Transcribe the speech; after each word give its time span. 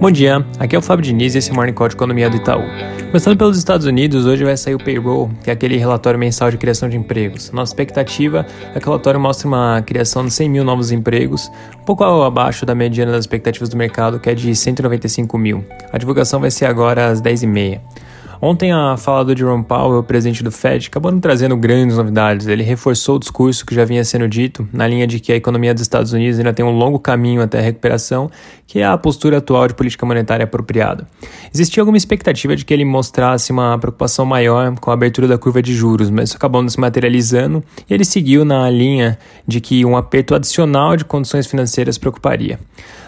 Bom 0.00 0.12
dia, 0.12 0.46
aqui 0.60 0.76
é 0.76 0.78
o 0.78 0.82
Fábio 0.82 1.04
Diniz 1.04 1.34
e 1.34 1.38
esse 1.38 1.50
é 1.50 1.52
o 1.52 1.56
Morning 1.56 1.72
Call 1.72 1.88
de 1.88 1.96
Economia 1.96 2.30
do 2.30 2.36
Itaú. 2.36 2.62
Começando 3.06 3.36
pelos 3.36 3.58
Estados 3.58 3.84
Unidos, 3.84 4.26
hoje 4.26 4.44
vai 4.44 4.56
sair 4.56 4.76
o 4.76 4.78
payroll, 4.78 5.28
que 5.42 5.50
é 5.50 5.52
aquele 5.52 5.76
relatório 5.76 6.16
mensal 6.16 6.52
de 6.52 6.56
criação 6.56 6.88
de 6.88 6.96
empregos. 6.96 7.50
Nossa 7.50 7.72
expectativa 7.72 8.46
é 8.76 8.78
que 8.78 8.86
o 8.86 8.90
relatório 8.90 9.18
mostre 9.18 9.48
uma 9.48 9.82
criação 9.82 10.24
de 10.24 10.30
100 10.30 10.50
mil 10.50 10.64
novos 10.64 10.92
empregos, 10.92 11.50
um 11.80 11.84
pouco 11.84 12.04
abaixo 12.04 12.64
da 12.64 12.76
mediana 12.76 13.10
das 13.10 13.22
expectativas 13.22 13.68
do 13.68 13.76
mercado, 13.76 14.20
que 14.20 14.30
é 14.30 14.36
de 14.36 14.54
195 14.54 15.36
mil. 15.36 15.64
A 15.92 15.98
divulgação 15.98 16.38
vai 16.38 16.52
ser 16.52 16.66
agora 16.66 17.08
às 17.08 17.20
10h30. 17.20 17.80
Ontem 18.40 18.72
a 18.72 18.96
fala 18.96 19.24
do 19.24 19.36
Jerome 19.36 19.64
Powell, 19.64 20.02
presidente 20.04 20.44
do 20.44 20.52
Fed, 20.52 20.86
acabou 20.86 21.10
não 21.10 21.18
trazendo 21.18 21.56
grandes 21.56 21.96
novidades. 21.96 22.46
Ele 22.46 22.62
reforçou 22.62 23.16
o 23.16 23.18
discurso 23.18 23.66
que 23.66 23.74
já 23.74 23.84
vinha 23.84 24.04
sendo 24.04 24.28
dito, 24.28 24.68
na 24.72 24.86
linha 24.86 25.08
de 25.08 25.18
que 25.18 25.32
a 25.32 25.36
economia 25.36 25.74
dos 25.74 25.82
Estados 25.82 26.12
Unidos 26.12 26.38
ainda 26.38 26.52
tem 26.52 26.64
um 26.64 26.70
longo 26.70 27.00
caminho 27.00 27.42
até 27.42 27.58
a 27.58 27.62
recuperação, 27.62 28.30
que 28.64 28.78
é 28.78 28.84
a 28.84 28.96
postura 28.96 29.38
atual 29.38 29.66
de 29.66 29.74
política 29.74 30.06
monetária 30.06 30.44
apropriada. 30.44 31.06
Existia 31.52 31.80
alguma 31.80 31.96
expectativa 31.96 32.54
de 32.54 32.64
que 32.64 32.72
ele 32.72 32.84
mostrasse 32.84 33.50
uma 33.50 33.76
preocupação 33.76 34.24
maior 34.24 34.72
com 34.78 34.90
a 34.90 34.94
abertura 34.94 35.26
da 35.26 35.36
curva 35.36 35.60
de 35.60 35.74
juros, 35.74 36.08
mas 36.08 36.28
isso 36.28 36.36
acabou 36.36 36.62
não 36.62 36.68
se 36.68 36.78
materializando 36.78 37.64
e 37.90 37.94
ele 37.94 38.04
seguiu 38.04 38.44
na 38.44 38.70
linha 38.70 39.18
de 39.46 39.60
que 39.60 39.84
um 39.84 39.96
aperto 39.96 40.34
adicional 40.34 40.96
de 40.96 41.04
condições 41.04 41.46
financeiras 41.46 41.98
preocuparia. 41.98 42.58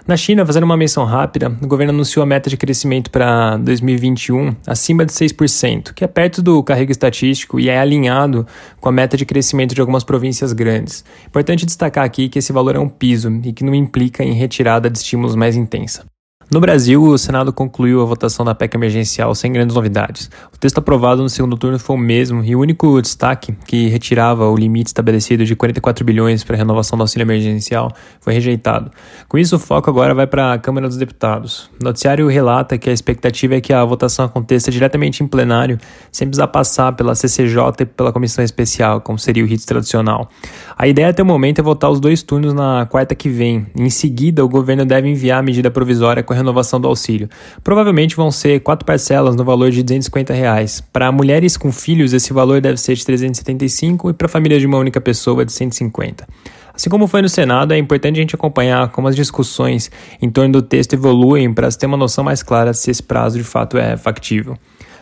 Na 0.06 0.16
China, 0.16 0.44
fazendo 0.44 0.64
uma 0.64 0.76
menção 0.76 1.04
rápida, 1.04 1.56
o 1.62 1.66
governo 1.66 1.92
anunciou 1.92 2.22
a 2.22 2.26
meta 2.26 2.50
de 2.50 2.56
crescimento 2.56 3.10
para 3.10 3.56
2021 3.58 4.56
acima 4.66 5.04
de 5.04 5.12
6%, 5.24 5.92
que 5.92 6.04
é 6.04 6.06
perto 6.06 6.42
do 6.42 6.62
carrego 6.62 6.92
estatístico 6.92 7.60
e 7.60 7.68
é 7.68 7.78
alinhado 7.78 8.46
com 8.80 8.88
a 8.88 8.92
meta 8.92 9.16
de 9.16 9.26
crescimento 9.26 9.74
de 9.74 9.80
algumas 9.80 10.04
províncias 10.04 10.52
grandes. 10.52 11.04
Importante 11.26 11.66
destacar 11.66 12.04
aqui 12.04 12.28
que 12.28 12.38
esse 12.38 12.52
valor 12.52 12.76
é 12.76 12.78
um 12.78 12.88
piso 12.88 13.30
e 13.44 13.52
que 13.52 13.64
não 13.64 13.74
implica 13.74 14.24
em 14.24 14.32
retirada 14.32 14.88
de 14.88 14.98
estímulos 14.98 15.34
mais 15.34 15.56
intensa. 15.56 16.04
No 16.52 16.58
Brasil, 16.58 17.00
o 17.00 17.16
Senado 17.16 17.52
concluiu 17.52 18.02
a 18.02 18.04
votação 18.04 18.44
da 18.44 18.52
PEC 18.56 18.74
emergencial 18.74 19.32
sem 19.36 19.52
grandes 19.52 19.76
novidades. 19.76 20.28
O 20.52 20.58
texto 20.58 20.78
aprovado 20.78 21.22
no 21.22 21.28
segundo 21.28 21.56
turno 21.56 21.78
foi 21.78 21.94
o 21.94 21.98
mesmo 21.98 22.42
e 22.42 22.56
o 22.56 22.60
único 22.60 23.00
destaque, 23.00 23.54
que 23.68 23.86
retirava 23.86 24.50
o 24.50 24.56
limite 24.56 24.88
estabelecido 24.88 25.44
de 25.44 25.54
44 25.54 26.04
bilhões 26.04 26.42
para 26.42 26.56
a 26.56 26.58
renovação 26.58 26.98
do 26.98 27.02
auxílio 27.02 27.22
emergencial, 27.22 27.92
foi 28.20 28.34
rejeitado. 28.34 28.90
Com 29.28 29.38
isso, 29.38 29.54
o 29.54 29.58
foco 29.60 29.88
agora 29.90 30.12
vai 30.12 30.26
para 30.26 30.54
a 30.54 30.58
Câmara 30.58 30.88
dos 30.88 30.96
Deputados. 30.96 31.70
O 31.80 31.84
noticiário 31.84 32.26
relata 32.26 32.76
que 32.76 32.90
a 32.90 32.92
expectativa 32.92 33.54
é 33.54 33.60
que 33.60 33.72
a 33.72 33.84
votação 33.84 34.24
aconteça 34.24 34.72
diretamente 34.72 35.22
em 35.22 35.28
plenário, 35.28 35.78
sem 36.10 36.26
precisar 36.26 36.48
passar 36.48 36.96
pela 36.96 37.14
CCJ 37.14 37.62
e 37.78 37.86
pela 37.86 38.12
comissão 38.12 38.44
especial, 38.44 39.00
como 39.00 39.20
seria 39.20 39.44
o 39.44 39.46
rito 39.46 39.64
tradicional. 39.64 40.28
A 40.76 40.88
ideia 40.88 41.10
até 41.10 41.22
o 41.22 41.26
momento 41.26 41.60
é 41.60 41.62
votar 41.62 41.92
os 41.92 42.00
dois 42.00 42.24
turnos 42.24 42.52
na 42.52 42.86
quarta 42.90 43.14
que 43.14 43.28
vem. 43.28 43.68
Em 43.76 43.88
seguida, 43.88 44.44
o 44.44 44.48
governo 44.48 44.84
deve 44.84 45.08
enviar 45.08 45.38
a 45.38 45.42
medida 45.42 45.70
provisória 45.70 46.24
com 46.24 46.39
renovação 46.40 46.80
do 46.80 46.88
auxílio. 46.88 47.28
Provavelmente 47.62 48.16
vão 48.16 48.30
ser 48.30 48.60
quatro 48.60 48.84
parcelas 48.84 49.36
no 49.36 49.44
valor 49.44 49.70
de 49.70 49.82
250 49.82 50.32
reais. 50.32 50.80
Para 50.92 51.10
mulheres 51.12 51.56
com 51.56 51.70
filhos, 51.70 52.12
esse 52.12 52.32
valor 52.32 52.60
deve 52.60 52.76
ser 52.76 52.94
de 52.94 53.04
375 53.04 54.10
e 54.10 54.12
para 54.12 54.28
famílias 54.28 54.60
de 54.60 54.66
uma 54.66 54.78
única 54.78 55.00
pessoa 55.00 55.44
de 55.44 55.52
150. 55.52 56.26
Assim 56.74 56.88
como 56.88 57.06
foi 57.06 57.20
no 57.20 57.28
Senado, 57.28 57.74
é 57.74 57.78
importante 57.78 58.16
a 58.18 58.22
gente 58.22 58.34
acompanhar 58.34 58.88
como 58.88 59.06
as 59.06 59.14
discussões 59.14 59.90
em 60.20 60.30
torno 60.30 60.52
do 60.52 60.62
texto 60.62 60.94
evoluem 60.94 61.52
para 61.52 61.70
ter 61.70 61.86
uma 61.86 61.96
noção 61.96 62.24
mais 62.24 62.42
clara 62.42 62.72
se 62.72 62.90
esse 62.90 63.02
prazo 63.02 63.36
de 63.36 63.44
fato 63.44 63.76
é 63.76 63.96
factível. 63.96 64.56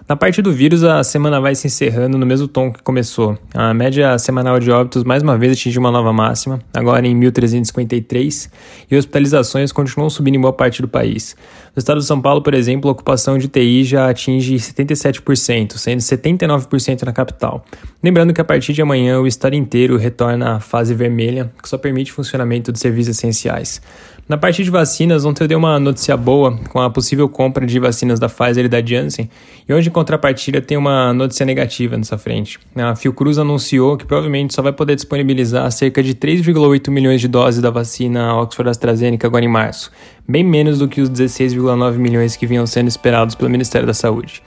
Na 0.08 0.16
parte 0.16 0.40
do 0.40 0.50
vírus, 0.50 0.84
a 0.84 1.04
semana 1.04 1.38
vai 1.38 1.54
se 1.54 1.66
encerrando 1.66 2.16
no 2.16 2.24
mesmo 2.24 2.48
tom 2.48 2.72
que 2.72 2.82
começou. 2.82 3.36
A 3.52 3.74
média 3.74 4.18
semanal 4.18 4.58
de 4.58 4.70
óbitos 4.70 5.04
mais 5.04 5.22
uma 5.22 5.36
vez 5.36 5.52
atingiu 5.52 5.80
uma 5.80 5.90
nova 5.90 6.14
máxima, 6.14 6.60
agora 6.72 7.06
em 7.06 7.14
1.353, 7.14 8.50
e 8.90 8.96
hospitalizações 8.96 9.70
continuam 9.70 10.08
subindo 10.08 10.36
em 10.36 10.40
boa 10.40 10.54
parte 10.54 10.80
do 10.80 10.88
país. 10.88 11.36
No 11.76 11.80
estado 11.80 12.00
de 12.00 12.06
São 12.06 12.22
Paulo, 12.22 12.40
por 12.40 12.54
exemplo, 12.54 12.88
a 12.88 12.92
ocupação 12.92 13.36
de 13.36 13.48
TI 13.48 13.84
já 13.84 14.08
atinge 14.08 14.54
77%, 14.54 15.76
sendo 15.76 16.00
79% 16.00 17.02
na 17.02 17.12
capital. 17.12 17.62
Lembrando 18.02 18.32
que 18.32 18.40
a 18.40 18.44
partir 18.44 18.72
de 18.72 18.80
amanhã 18.80 19.20
o 19.20 19.26
estado 19.26 19.56
inteiro 19.56 19.98
retorna 19.98 20.56
à 20.56 20.60
fase 20.60 20.94
vermelha, 20.94 21.52
que 21.62 21.68
só 21.68 21.76
permite 21.76 22.12
funcionamento 22.12 22.72
de 22.72 22.78
serviços 22.78 23.14
essenciais. 23.14 23.82
Na 24.28 24.36
parte 24.36 24.62
de 24.62 24.70
vacinas, 24.70 25.24
ontem 25.24 25.44
eu 25.44 25.48
dei 25.48 25.56
uma 25.56 25.80
notícia 25.80 26.14
boa 26.14 26.54
com 26.68 26.78
a 26.78 26.90
possível 26.90 27.26
compra 27.30 27.64
de 27.64 27.80
vacinas 27.80 28.20
da 28.20 28.28
Pfizer 28.28 28.66
e 28.66 28.68
da 28.68 28.84
Janssen, 28.84 29.30
e 29.66 29.72
hoje, 29.72 29.88
em 29.88 29.90
contrapartida, 29.90 30.60
tem 30.60 30.76
uma 30.76 31.14
notícia 31.14 31.46
negativa 31.46 31.96
nessa 31.96 32.18
frente. 32.18 32.58
A 32.76 32.94
Fiocruz 32.94 33.38
anunciou 33.38 33.96
que 33.96 34.04
provavelmente 34.04 34.52
só 34.52 34.60
vai 34.60 34.74
poder 34.74 34.96
disponibilizar 34.96 35.72
cerca 35.72 36.02
de 36.02 36.14
3,8 36.14 36.90
milhões 36.90 37.22
de 37.22 37.26
doses 37.26 37.62
da 37.62 37.70
vacina 37.70 38.34
Oxford 38.34 38.68
AstraZeneca 38.68 39.26
agora 39.26 39.46
em 39.46 39.48
março, 39.48 39.90
bem 40.28 40.44
menos 40.44 40.78
do 40.78 40.88
que 40.88 41.00
os 41.00 41.08
16,9 41.08 41.96
milhões 41.96 42.36
que 42.36 42.46
vinham 42.46 42.66
sendo 42.66 42.88
esperados 42.88 43.34
pelo 43.34 43.48
Ministério 43.48 43.86
da 43.86 43.94
Saúde. 43.94 44.42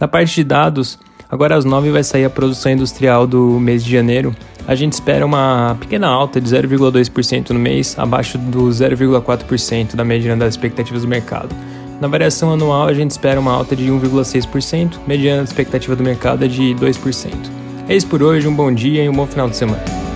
Na 0.00 0.08
parte 0.08 0.36
de 0.36 0.44
dados, 0.44 0.98
agora 1.30 1.54
às 1.54 1.66
9 1.66 1.90
vai 1.90 2.02
sair 2.02 2.24
a 2.24 2.30
produção 2.30 2.72
industrial 2.72 3.26
do 3.26 3.60
mês 3.60 3.84
de 3.84 3.92
janeiro, 3.92 4.34
a 4.68 4.74
gente 4.74 4.92
espera 4.92 5.24
uma 5.24 5.78
pequena 5.80 6.06
alta 6.06 6.38
de 6.38 6.46
0,2% 6.50 7.50
no 7.50 7.58
mês, 7.58 7.98
abaixo 7.98 8.36
do 8.36 8.68
0,4% 8.68 9.96
da 9.96 10.04
média 10.04 10.36
das 10.36 10.50
expectativas 10.50 11.00
do 11.00 11.08
mercado. 11.08 11.56
Na 11.98 12.06
variação 12.06 12.52
anual, 12.52 12.86
a 12.86 12.92
gente 12.92 13.10
espera 13.10 13.40
uma 13.40 13.50
alta 13.50 13.74
de 13.74 13.90
1,6%, 13.90 14.98
mediana 15.06 15.40
a 15.40 15.44
expectativa 15.44 15.96
do 15.96 16.04
mercado 16.04 16.44
é 16.44 16.48
de 16.48 16.74
2%. 16.74 17.32
É 17.88 17.96
isso 17.96 18.06
por 18.08 18.22
hoje, 18.22 18.46
um 18.46 18.54
bom 18.54 18.70
dia 18.70 19.02
e 19.02 19.08
um 19.08 19.14
bom 19.14 19.26
final 19.26 19.48
de 19.48 19.56
semana. 19.56 20.07